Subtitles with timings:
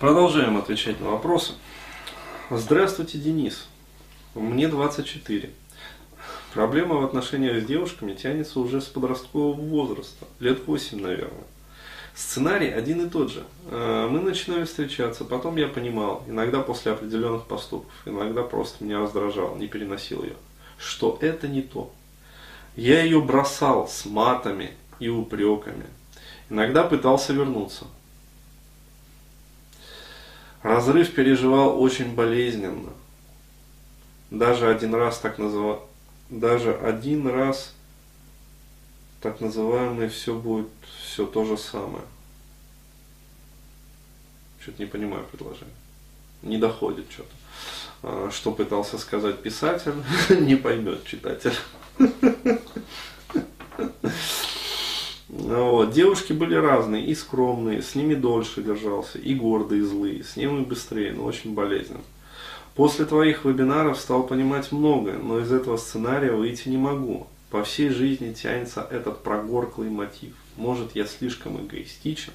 [0.00, 1.52] Продолжаем отвечать на вопросы.
[2.50, 3.68] Здравствуйте, Денис.
[4.34, 5.50] Мне 24.
[6.52, 11.44] Проблема в отношениях с девушками тянется уже с подросткового возраста, лет 8, наверное.
[12.12, 13.44] Сценарий один и тот же.
[13.70, 19.54] Э, мы начинали встречаться, потом я понимал, иногда после определенных поступков, иногда просто меня раздражал,
[19.54, 20.34] не переносил ее,
[20.76, 21.92] что это не то.
[22.74, 25.86] Я ее бросал с матами и упреками.
[26.50, 27.84] Иногда пытался вернуться.
[30.64, 32.90] Разрыв переживал очень болезненно.
[34.30, 35.86] Даже один раз так называл,
[36.30, 37.74] даже один раз
[39.20, 40.70] так называемый все будет
[41.02, 42.04] все то же самое.
[44.58, 45.68] Что-то не понимаю предложение.
[46.40, 47.34] Не доходит что-то.
[48.02, 49.92] А, что пытался сказать писатель,
[50.30, 51.54] не поймет читатель.
[55.44, 55.92] Вот.
[55.92, 60.60] Девушки были разные, и скромные, с ними дольше держался, и гордые, и злые, с ними
[60.60, 62.00] быстрее, но очень болезненно.
[62.74, 67.26] После твоих вебинаров стал понимать многое, но из этого сценария выйти не могу.
[67.50, 70.32] По всей жизни тянется этот прогорклый мотив.
[70.56, 72.32] Может, я слишком эгоистичен?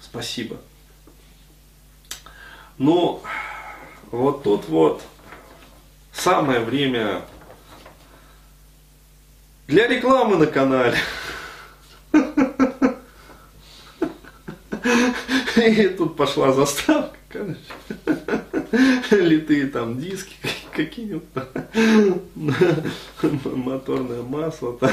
[0.00, 0.56] Спасибо.
[2.78, 3.22] Но
[4.10, 5.02] вот тут вот
[6.12, 7.22] самое время
[9.68, 10.96] для рекламы на канале.
[15.56, 17.60] И тут пошла заставка, конечно.
[19.10, 20.34] Литые там диски
[20.72, 21.24] какие-нибудь,
[23.44, 24.90] моторное масло, там,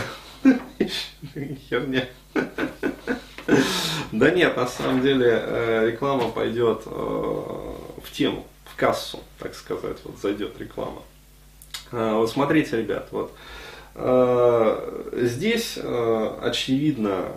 [1.70, 2.08] херня.
[4.12, 9.98] Да нет, на самом деле э, реклама пойдет э, в тему, в кассу, так сказать,
[10.04, 11.02] вот зайдет реклама.
[11.92, 13.34] Э, вот смотрите, ребят, вот
[15.12, 17.28] здесь очевидно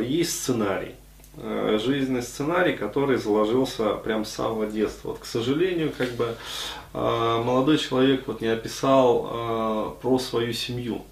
[0.00, 0.94] есть сценарий
[1.36, 5.10] жизненный сценарий, который заложился прям с самого детства.
[5.10, 6.36] Вот, к сожалению, как бы
[6.92, 11.02] молодой человек вот не описал про свою семью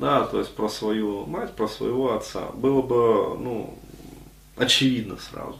[0.00, 3.78] да, то есть про свою мать, про своего отца, было бы, ну,
[4.56, 5.58] очевидно сразу.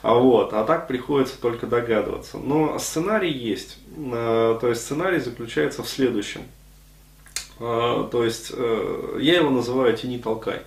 [0.00, 2.38] А вот, а так приходится только догадываться.
[2.38, 3.78] Но сценарий есть.
[3.96, 6.42] Э, то есть сценарий заключается в следующем.
[7.60, 10.62] Э, то есть э, я его называю тяни толкай.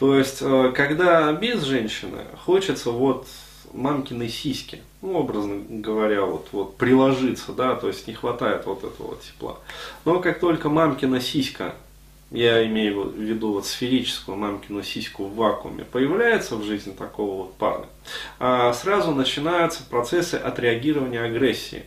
[0.00, 0.42] То есть,
[0.74, 3.28] когда без женщины хочется вот
[3.72, 9.16] мамкиной сиськи, ну, образно говоря, вот, вот приложиться, да, то есть не хватает вот этого
[9.18, 9.58] тепла.
[10.04, 11.74] Но как только мамкина сиська
[12.30, 17.54] я имею в виду вот сферическую мамкину сиську в вакууме, появляется в жизни такого вот
[17.56, 17.86] парня,
[18.38, 21.84] а сразу начинаются процессы отреагирования агрессии.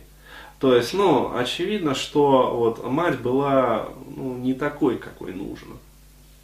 [0.60, 5.76] То есть, ну, очевидно, что вот мать была ну, не такой, какой нужно.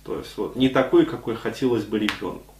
[0.04, 2.54] То есть, вот, не такой, какой хотелось бы ребенку.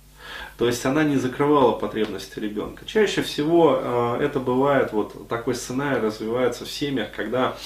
[0.59, 2.85] То есть она не закрывала потребности ребенка.
[2.85, 7.57] Чаще всего э, это бывает, вот такой сценарий развивается в семьях, когда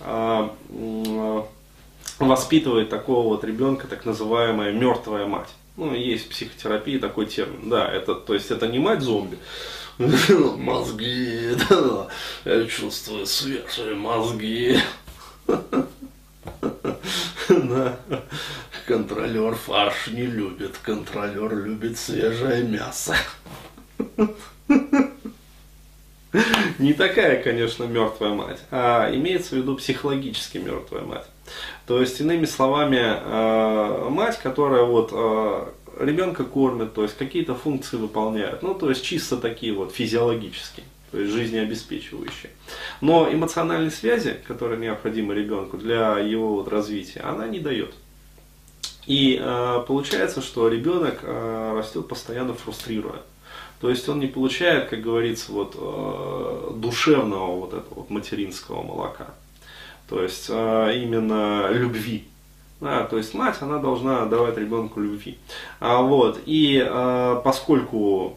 [0.00, 1.42] э, э,
[2.18, 5.48] воспитывает такого вот ребенка так называемая мертвая мать.
[5.76, 7.68] Ну, есть в психотерапии такой термин.
[7.68, 9.38] Да, это, то есть это не мать зомби.
[9.98, 11.56] Мозги,
[12.44, 14.78] я чувствую свежие мозги.
[17.48, 17.98] Да.
[18.86, 23.16] Контролер фарш не любит, контролер любит свежее мясо.
[26.78, 31.26] Не такая, конечно, мертвая мать, а имеется в виду психологически мертвая мать.
[31.86, 35.66] То есть, иными словами, э, мать, которая вот э,
[36.00, 41.20] ребенка кормит, то есть какие-то функции выполняет, ну, то есть чисто такие вот физиологические, то
[41.20, 42.50] есть жизнеобеспечивающие.
[43.00, 47.94] Но эмоциональной связи, которая необходима ребенку для его вот развития, она не дает.
[49.06, 53.20] И э, получается, что ребенок э, растет постоянно фрустрируя.
[53.80, 59.34] То есть он не получает, как говорится, вот, э, душевного вот этого вот материнского молока
[60.08, 62.24] то есть а, именно любви.
[62.80, 65.38] Да, то есть мать, она должна давать ребенку любви.
[65.80, 68.36] А, вот, и а, поскольку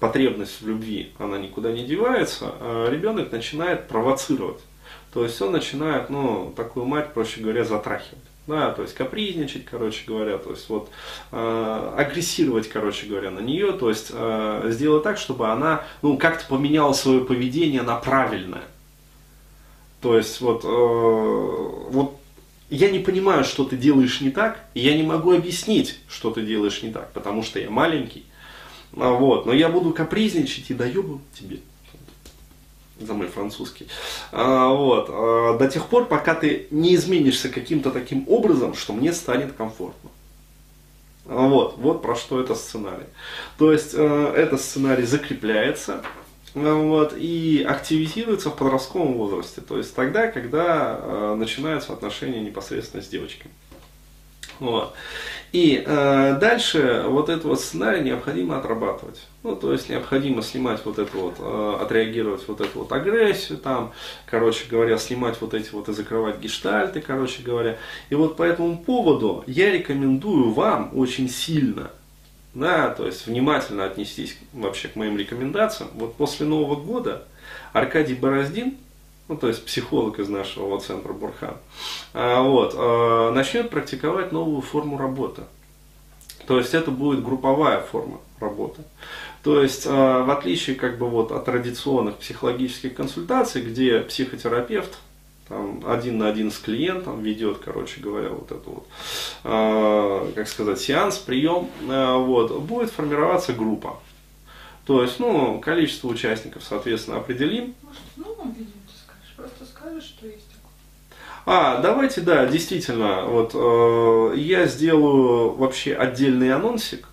[0.00, 4.60] потребность в любви, она никуда не девается, а, ребенок начинает провоцировать.
[5.12, 8.24] То есть он начинает, ну, такую мать, проще говоря, затрахивать.
[8.48, 10.90] Да, то есть капризничать, короче говоря, то есть вот
[11.30, 16.46] э, агрессировать, короче говоря, на нее, то есть э, сделать так, чтобы она, ну, как-то
[16.48, 18.64] поменяла свое поведение на правильное.
[20.00, 22.18] То есть вот, э, вот
[22.68, 26.42] я не понимаю, что ты делаешь не так, и я не могу объяснить, что ты
[26.42, 28.24] делаешь не так, потому что я маленький.
[28.96, 31.58] А, вот, но я буду капризничать и даю тебе
[33.06, 33.88] за мой французский.
[34.30, 39.12] А, вот, а, до тех пор, пока ты не изменишься каким-то таким образом, что мне
[39.12, 40.10] станет комфортно.
[41.24, 43.06] Вот, вот про что это сценарий.
[43.56, 46.02] То есть э, этот сценарий закрепляется
[46.54, 49.60] вот, и активизируется в подростковом возрасте.
[49.60, 53.52] То есть тогда, когда э, начинаются отношения непосредственно с девочками.
[54.58, 54.94] Вот.
[55.52, 59.20] И э, дальше вот этот вот сценарий необходимо отрабатывать.
[59.42, 63.92] Ну, то есть необходимо снимать вот это вот, э, отреагировать вот эту вот агрессию, там,
[64.24, 67.76] короче говоря, снимать вот эти вот и закрывать гештальты, короче говоря.
[68.08, 71.90] И вот по этому поводу я рекомендую вам очень сильно,
[72.54, 75.90] да, то есть внимательно отнестись вообще к моим рекомендациям.
[75.94, 77.24] Вот после Нового года
[77.74, 78.78] Аркадий Бороздин,
[79.32, 81.56] ну, то есть психолог из нашего центра Бурхан,
[82.12, 85.42] а, вот, а, начнет практиковать новую форму работы.
[86.46, 88.82] То есть это будет групповая форма работы.
[89.42, 94.98] То есть, а, в отличие как бы вот от традиционных психологических консультаций, где психотерапевт
[95.48, 101.16] там, один на один с клиентом ведет, короче говоря, вот это вот, как сказать, сеанс,
[101.18, 103.98] прием, вот, будет формироваться группа.
[104.86, 107.74] То есть, ну, количество участников, соответственно, определим.
[107.82, 108.81] Может, в новом видео ты
[109.82, 110.04] скажешь?
[110.04, 110.46] Что есть
[111.44, 117.08] а, давайте, да, действительно, вот э, я сделаю вообще отдельный анонсик.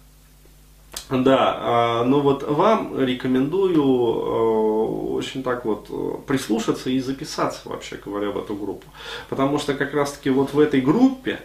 [1.10, 8.00] Да, э, но вот вам рекомендую э, очень так вот э, прислушаться и записаться, вообще
[8.04, 8.86] говоря, в эту группу.
[9.30, 11.40] Потому что как раз-таки вот в этой группе,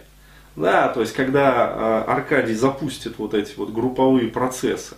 [0.55, 4.95] да, то есть когда э, Аркадий запустит вот эти вот групповые процессы,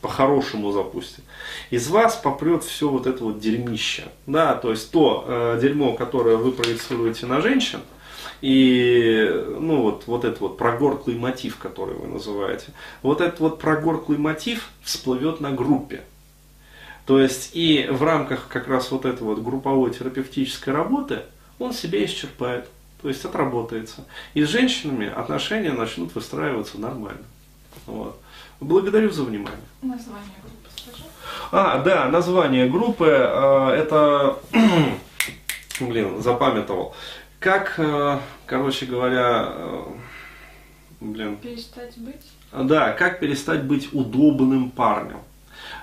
[0.00, 1.24] по-хорошему запустит.
[1.70, 4.04] Из вас попрет все вот это вот дерьмище.
[4.26, 7.80] Да, то есть то э, дерьмо, которое вы проецируете на женщин,
[8.40, 14.18] и ну вот, вот этот вот прогорклый мотив, который вы называете, вот этот вот прогорклый
[14.18, 16.02] мотив всплывет на группе.
[17.06, 21.20] То есть и в рамках как раз вот этой вот групповой терапевтической работы
[21.58, 22.68] он себя исчерпает,
[23.02, 24.06] то есть отработается.
[24.32, 27.24] И с женщинами отношения начнут выстраиваться нормально.
[27.86, 28.20] Вот.
[28.60, 29.58] Благодарю за внимание.
[29.82, 31.04] Название группы скажи.
[31.50, 34.38] А, да, название группы, э, это,
[35.80, 36.94] блин, запамятовал.
[37.38, 39.82] Как, э, короче говоря, э,
[41.00, 41.36] блин.
[41.36, 42.30] Перестать быть?
[42.52, 45.20] Да, как перестать быть удобным парнем.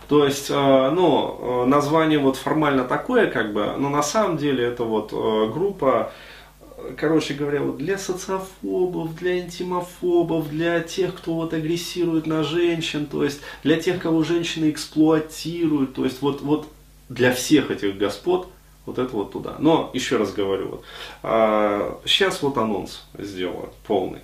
[0.07, 5.11] То есть, ну, название вот формально такое, как бы, но на самом деле это вот
[5.11, 6.13] группа
[6.97, 13.23] короче говоря, вот для социофобов, для интимофобов, для тех, кто вот агрессирует на женщин, то
[13.23, 16.67] есть для тех, кого женщины эксплуатируют, то есть вот, вот
[17.09, 18.49] для всех этих господ
[18.85, 19.55] вот это вот туда.
[19.59, 20.83] Но еще раз говорю, вот,
[21.23, 24.21] а, сейчас вот анонс сделаю полный.